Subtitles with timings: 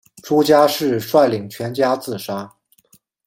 [0.23, 2.51] 朱家仕率领全家自杀。